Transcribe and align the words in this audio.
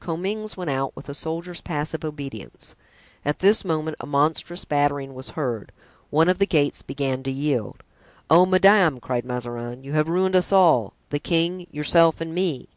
Comminges 0.00 0.56
went 0.56 0.68
out 0.70 0.96
with 0.96 1.08
a 1.08 1.14
soldier's 1.14 1.60
passive 1.60 2.04
obedience. 2.04 2.74
At 3.24 3.38
this 3.38 3.64
moment 3.64 3.96
a 4.00 4.04
monstrous 4.06 4.64
battering 4.64 5.14
was 5.14 5.30
heard. 5.38 5.70
One 6.10 6.28
of 6.28 6.38
the 6.38 6.44
gates 6.46 6.82
began 6.82 7.22
to 7.22 7.30
yield. 7.30 7.84
"Oh! 8.28 8.46
madame," 8.46 8.98
cried 8.98 9.24
Mazarin, 9.24 9.84
"you 9.84 9.92
have 9.92 10.08
ruined 10.08 10.34
us 10.34 10.50
all—the 10.50 11.20
king, 11.20 11.68
yourself 11.70 12.20
and 12.20 12.34
me." 12.34 12.68